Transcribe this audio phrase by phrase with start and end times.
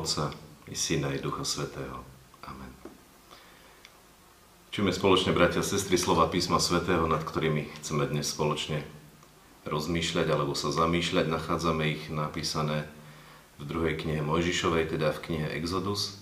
[0.00, 0.32] Otca
[0.64, 2.00] i Syna i Ducha Svetého.
[2.48, 2.72] Amen.
[4.72, 8.80] Čujeme spoločne, bratia a sestry, slova písma Svetého, nad ktorými chceme dnes spoločne
[9.68, 11.28] rozmýšľať alebo sa zamýšľať.
[11.28, 12.88] Nachádzame ich napísané
[13.60, 16.16] v druhej knihe Mojžišovej, teda v knihe Exodus,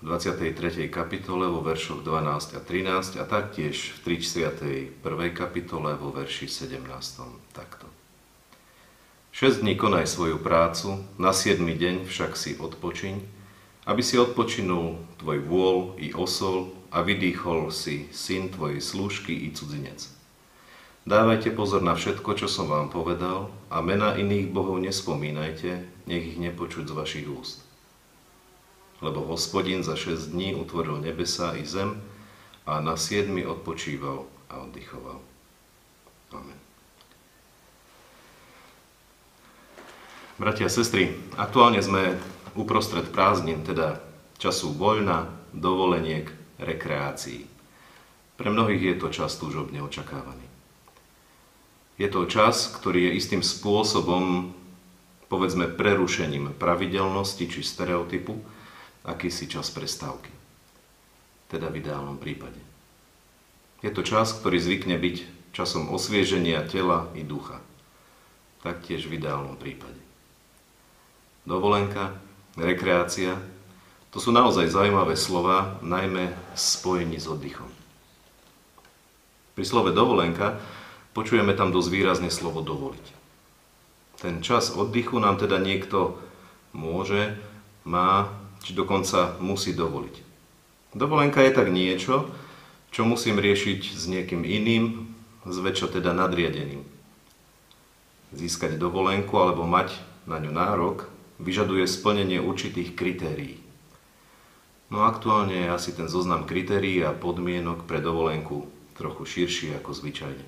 [0.00, 0.88] v 23.
[0.88, 4.96] kapitole vo veršoch 12 a 13 a taktiež v 31.
[5.36, 6.88] kapitole vo verši 17.
[7.52, 7.99] Takto.
[9.30, 13.14] 6 dní konaj svoju prácu, na 7 deň však si odpočiň,
[13.86, 20.10] aby si odpočinul tvoj vôľ i osol a vydýchol si syn tvojej slúžky i cudzinec.
[21.06, 26.38] Dávajte pozor na všetko, čo som vám povedal a mena iných bohov nespomínajte, nech ich
[26.42, 27.62] nepočuť z vašich úst.
[28.98, 32.02] Lebo hospodin za 6 dní utvoril nebesa i zem
[32.66, 35.22] a na 7 odpočíval a oddychoval.
[36.34, 36.69] Amen.
[40.40, 42.16] Bratia a sestry, aktuálne sme
[42.56, 44.00] uprostred prázdnin, teda
[44.40, 47.44] času voľna, dovoleniek, rekreácií.
[48.40, 50.48] Pre mnohých je to čas túžobne očakávaný.
[52.00, 54.56] Je to čas, ktorý je istým spôsobom,
[55.28, 58.40] povedzme, prerušením pravidelnosti či stereotypu,
[59.04, 60.32] akýsi čas prestávky.
[61.52, 62.64] Teda v ideálnom prípade.
[63.84, 65.16] Je to čas, ktorý zvykne byť
[65.52, 67.60] časom osvieženia tela i ducha.
[68.64, 69.99] Taktiež v ideálnom prípade
[71.50, 72.14] dovolenka,
[72.54, 73.34] rekreácia.
[74.14, 77.66] To sú naozaj zaujímavé slova, najmä spojení s oddychom.
[79.58, 80.62] Pri slove dovolenka
[81.10, 83.06] počujeme tam dosť výrazne slovo dovoliť.
[84.22, 86.22] Ten čas oddychu nám teda niekto
[86.70, 87.34] môže,
[87.82, 88.30] má,
[88.62, 90.22] či dokonca musí dovoliť.
[90.94, 92.30] Dovolenka je tak niečo,
[92.94, 95.10] čo musím riešiť s niekým iným,
[95.46, 96.82] zväčša teda nadriadeným.
[98.30, 99.98] Získať dovolenku alebo mať
[100.30, 101.09] na ňu nárok
[101.40, 103.56] vyžaduje splnenie určitých kritérií.
[104.90, 108.66] No aktuálne je asi ten zoznam kritérií a podmienok pre dovolenku
[108.98, 110.46] trochu širší ako zvyčajne.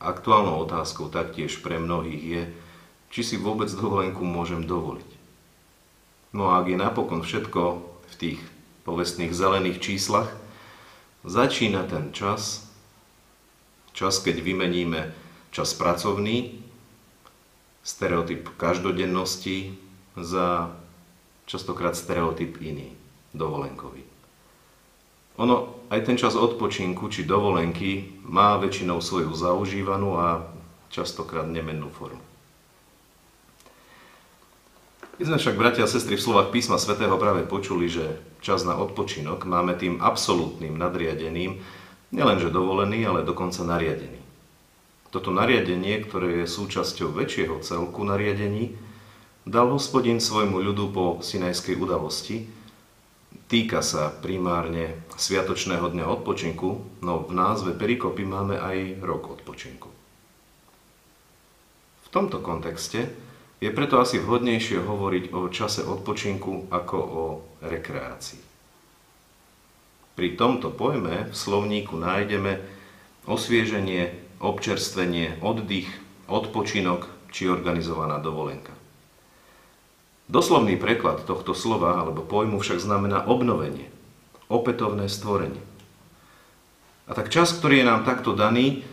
[0.00, 2.42] Aktuálnou otázkou taktiež pre mnohých je,
[3.10, 5.10] či si vôbec dovolenku môžem dovoliť.
[6.30, 8.40] No a ak je napokon všetko v tých
[8.86, 10.30] povestných zelených číslach,
[11.26, 12.70] začína ten čas,
[13.92, 15.10] čas, keď vymeníme
[15.50, 16.59] čas pracovný
[17.82, 19.74] stereotyp každodennosti
[20.16, 20.70] za
[21.46, 22.92] častokrát stereotyp iný,
[23.34, 24.04] dovolenkový.
[25.40, 30.44] Ono, aj ten čas odpočinku či dovolenky má väčšinou svoju zaužívanú a
[30.92, 32.20] častokrát nemennú formu.
[35.16, 38.76] My sme však, bratia a sestry, v slovách písma svätého práve počuli, že čas na
[38.76, 41.60] odpočinok máme tým absolútnym nadriadeným,
[42.12, 44.19] nielenže dovolený, ale dokonca nariadený.
[45.10, 48.78] Toto nariadenie, ktoré je súčasťou väčšieho celku nariadení,
[49.42, 52.46] dal hospodin svojmu ľudu po Sinajskej udalosti.
[53.50, 59.90] Týka sa primárne Sviatočného dňa odpočinku, no v názve perikopy máme aj rok odpočinku.
[62.06, 63.10] V tomto kontexte
[63.58, 67.24] je preto asi vhodnejšie hovoriť o čase odpočinku ako o
[67.66, 68.40] rekreácii.
[70.14, 72.62] Pri tomto pojme v slovníku nájdeme
[73.26, 75.88] osvieženie občerstvenie, oddych,
[76.26, 78.72] odpočinok či organizovaná dovolenka.
[80.30, 83.90] Doslovný preklad tohto slova alebo pojmu však znamená obnovenie,
[84.48, 85.60] opätovné stvorenie.
[87.10, 88.86] A tak čas, ktorý je nám takto daný,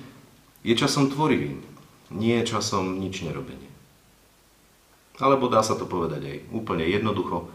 [0.65, 1.61] je časom tvorivým,
[2.09, 3.69] nie časom nič nerobenie.
[5.21, 7.49] Alebo dá sa to povedať aj úplne jednoducho.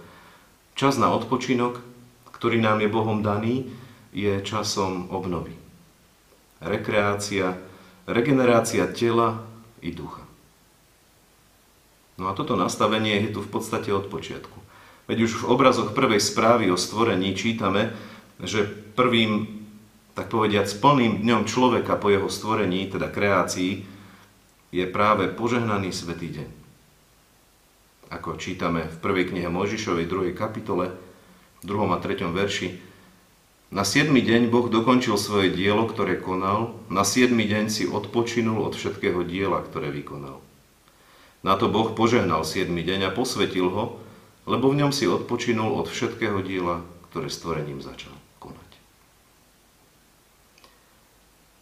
[0.78, 1.82] Čas na odpočinok,
[2.30, 3.70] ktorý nám je Bohom daný,
[4.14, 5.54] je časom obnovy.
[6.62, 7.58] Rekreácia,
[8.06, 9.46] regenerácia tela
[9.82, 10.22] i ducha.
[12.20, 14.58] No a toto nastavenie je tu v podstate od počiatku.
[15.10, 17.90] Veď už v obrazoch prvej správy o stvorení čítame,
[18.38, 19.64] že prvým,
[20.14, 23.82] tak povediať, plným dňom človeka po jeho stvorení, teda kreácii,
[24.72, 26.48] je práve požehnaný svetý deň.
[28.12, 30.36] Ako čítame v prvej knihe Mojžišovej 2.
[30.36, 30.92] kapitole,
[31.60, 31.96] v 2.
[31.96, 32.28] a 3.
[32.28, 32.91] verši,
[33.72, 34.12] na 7.
[34.12, 37.32] deň Boh dokončil svoje dielo, ktoré konal, na 7.
[37.32, 40.44] deň si odpočinul od všetkého diela, ktoré vykonal.
[41.40, 42.68] Na to Boh požehnal 7.
[42.68, 43.96] deň a posvetil ho,
[44.44, 48.12] lebo v ňom si odpočinul od všetkého diela, ktoré stvorením začal
[48.44, 48.70] konať.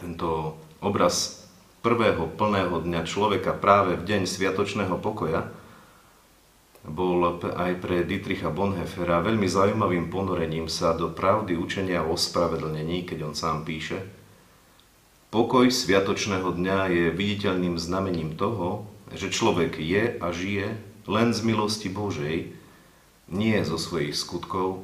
[0.02, 1.46] Tento obraz
[1.86, 5.46] prvého plného dňa človeka práve v deň sviatočného pokoja
[6.90, 13.18] bol aj pre Dietricha Bonheffera veľmi zaujímavým ponorením sa do pravdy učenia o ospravedlnení, keď
[13.30, 14.20] on sám píše
[15.30, 20.74] Pokoj sviatočného dňa je viditeľným znamením toho, že človek je a žije
[21.06, 22.50] len z milosti Božej,
[23.30, 24.82] nie zo svojich skutkov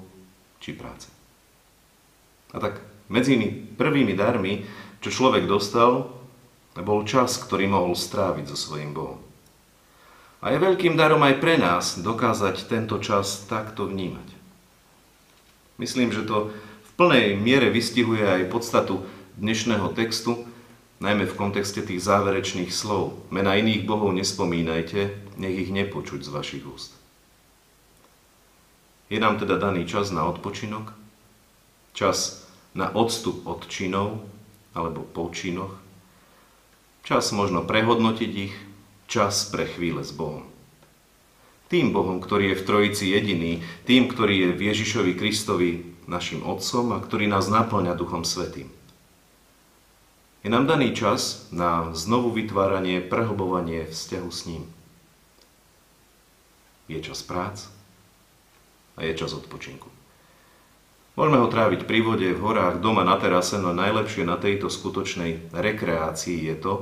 [0.63, 1.11] či práce.
[2.55, 2.79] A tak
[3.11, 3.35] medzi
[3.75, 4.63] prvými darmi,
[5.03, 6.15] čo človek dostal,
[6.79, 9.26] bol čas, ktorý mohol stráviť so svojím Bohom.
[10.45, 14.29] A je veľkým darom aj pre nás dokázať tento čas takto vnímať.
[15.81, 19.05] Myslím, že to v plnej miere vystihuje aj podstatu
[19.37, 20.49] dnešného textu,
[21.01, 23.17] najmä v kontexte tých záverečných slov.
[23.29, 26.97] Mena iných bohov nespomínajte, nech ich nepočuť z vašich úst.
[29.13, 30.91] Je nám teda daný čas na odpočinok,
[31.95, 34.25] čas na odstup od činov
[34.77, 35.73] alebo po činoch,
[37.07, 38.57] čas možno prehodnotiť ich,
[39.07, 40.47] čas pre chvíle s Bohom.
[41.67, 45.71] Tým Bohom, ktorý je v Trojici jediný, tým, ktorý je v Ježišovi Kristovi
[46.07, 48.71] našim Otcom a ktorý nás naplňa Duchom Svetým.
[50.47, 54.63] Je nám daný čas na znovu vytváranie, prehlbovanie vzťahu s ním.
[56.87, 57.67] Je čas prác,
[58.97, 59.93] a je čas odpočinku.
[61.17, 65.53] Môžeme ho tráviť pri vode, v horách, doma, na terase, no najlepšie na tejto skutočnej
[65.53, 66.75] rekreácii je to,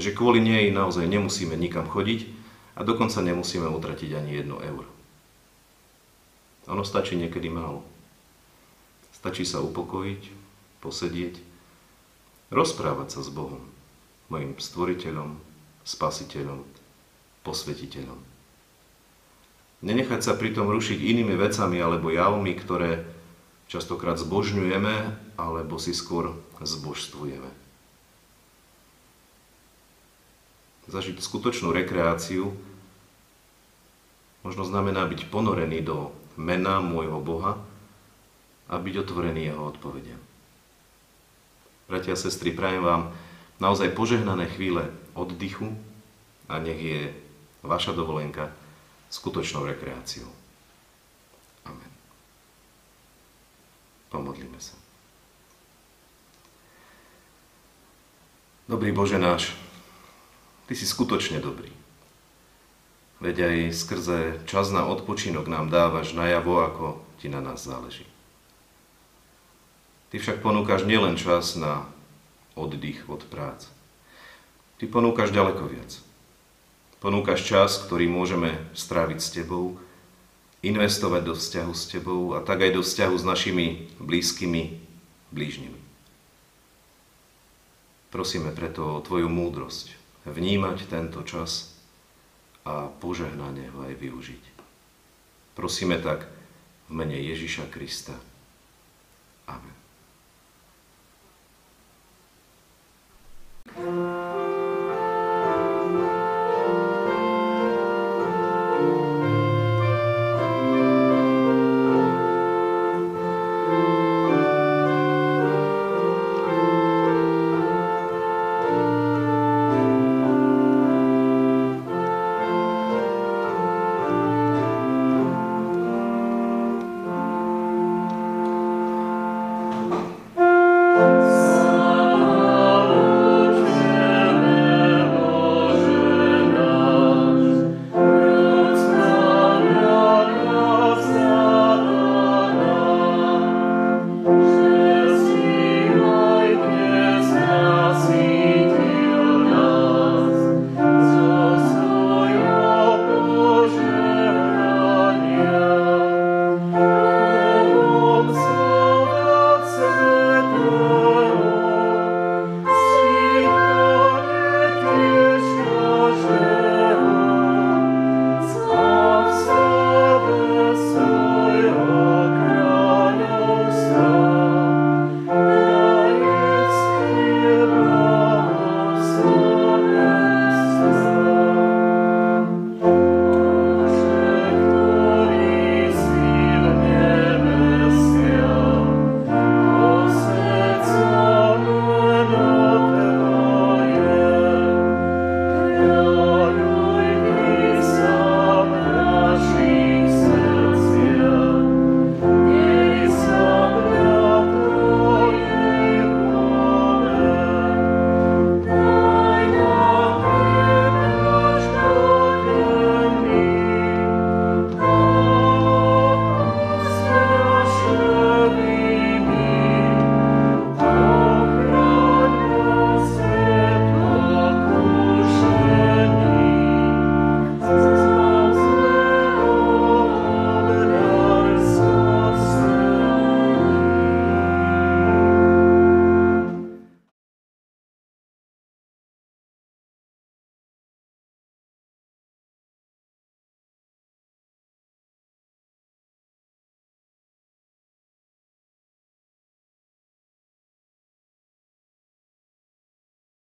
[0.00, 2.26] že kvôli nej naozaj nemusíme nikam chodiť
[2.74, 4.88] a dokonca nemusíme utratiť ani jedno euro.
[6.68, 7.84] Ono stačí niekedy málo.
[9.12, 10.22] Stačí sa upokojiť,
[10.80, 11.36] posedieť,
[12.48, 13.60] rozprávať sa s Bohom,
[14.32, 15.36] mojim stvoriteľom,
[15.84, 16.64] spasiteľom,
[17.44, 18.16] posvetiteľom.
[19.80, 23.04] Nenechať sa pritom rušiť inými vecami alebo javmi, ktoré
[23.68, 24.94] častokrát zbožňujeme
[25.40, 27.59] alebo si skôr zbožstvujeme.
[30.90, 32.50] Zažiť skutočnú rekreáciu
[34.42, 37.62] možno znamená byť ponorený do mena môjho Boha
[38.66, 40.18] a byť otvorený jeho odpovediam.
[41.86, 43.02] Bratia a sestry, prajem vám
[43.58, 45.74] naozaj požehnané chvíle oddychu
[46.46, 47.00] a nech je
[47.62, 48.50] vaša dovolenka
[49.10, 50.30] skutočnou rekreáciou.
[51.66, 51.92] Amen.
[54.10, 54.78] Pomodlíme sa.
[58.70, 59.50] Dobrý Bože náš,
[60.70, 61.66] Ty si skutočne dobrý.
[63.18, 66.84] Veď aj skrze čas na odpočinok nám dávaš najavo, ako
[67.18, 68.06] Ti na nás záleží.
[70.14, 71.90] Ty však ponúkaš nielen čas na
[72.54, 73.66] oddych od prác.
[74.78, 75.90] Ty ponúkaš ďaleko viac.
[77.02, 79.74] Ponúkaš čas, ktorý môžeme stráviť s Tebou,
[80.62, 84.78] investovať do vzťahu s Tebou a tak aj do vzťahu s našimi blízkymi
[85.34, 85.80] blížnymi.
[88.14, 91.76] Prosíme preto o Tvoju múdrosť vnímať tento čas
[92.66, 94.42] a požehnanie ho aj využiť.
[95.56, 96.28] Prosíme tak
[96.88, 98.16] v mene Ježiša Krista.